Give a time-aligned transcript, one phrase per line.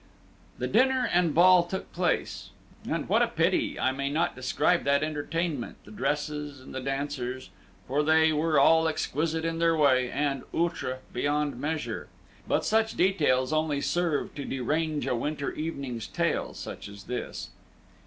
[0.57, 2.49] The dinner and the ball took place;
[2.89, 7.51] and what a pity I may not describe that entertainment, the dresses, and the dancers,
[7.87, 12.07] for they were all exquisite in their way, and outré beyond measure.
[12.47, 17.49] But such details only serve to derange a winter evening's tale such as this.